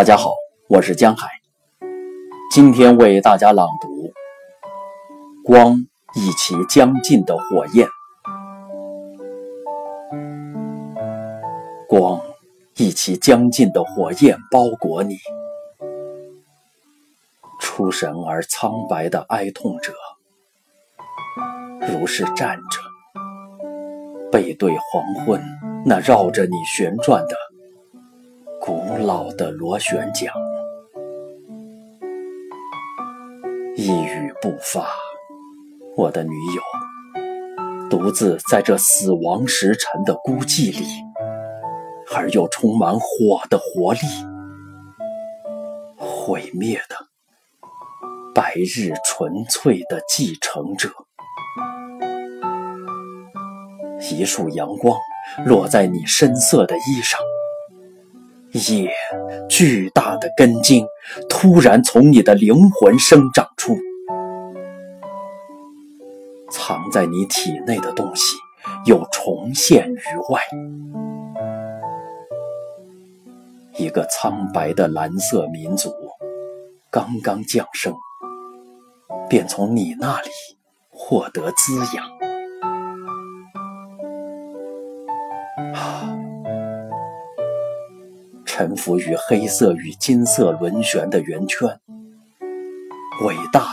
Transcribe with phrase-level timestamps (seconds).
[0.00, 0.32] 大家好，
[0.66, 1.28] 我是江海，
[2.50, 3.88] 今天为大家朗读
[5.44, 5.76] 《光
[6.14, 7.86] 一起将尽的火焰》。
[11.86, 12.18] 光
[12.76, 15.18] 一起将尽的火焰包裹你，
[17.60, 19.92] 出神而苍白的哀痛者，
[21.92, 22.80] 如是站着，
[24.32, 25.42] 背对黄昏，
[25.84, 27.36] 那绕着你旋转的。
[29.12, 30.32] 老的螺旋桨，
[33.74, 34.86] 一语不发。
[35.96, 36.62] 我的女友，
[37.90, 40.86] 独自在这死亡时辰的孤寂里，
[42.14, 43.98] 而又充满火的活力，
[45.96, 46.94] 毁灭的
[48.32, 50.88] 白日纯粹的继承者。
[54.12, 54.96] 一束阳光
[55.44, 57.16] 落在你深色的衣裳。
[58.52, 58.90] 也，
[59.48, 60.84] 巨大的根茎
[61.28, 63.76] 突然从你的灵魂生长出，
[66.50, 68.36] 藏在你体内的东西
[68.86, 70.40] 又重现于外。
[73.76, 75.94] 一个苍白的蓝色民族
[76.90, 77.94] 刚刚降生，
[79.28, 80.28] 便从你那里
[80.90, 82.04] 获得滋养。
[88.60, 91.66] 沉浮于黑色与金色轮旋的圆圈，
[93.24, 93.66] 伟大、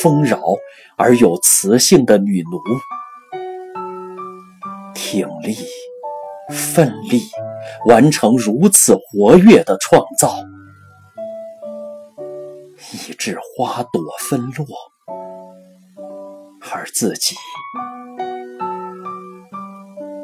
[0.00, 0.40] 丰饶
[0.96, 2.60] 而有磁性的女奴，
[4.94, 5.56] 挺立、
[6.52, 7.20] 奋力，
[7.86, 10.36] 完成如此活跃的创造，
[12.92, 14.64] 以致花朵纷落，
[16.72, 17.34] 而自己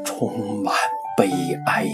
[0.04, 0.72] 充满
[1.16, 1.28] 悲
[1.66, 1.88] 哀。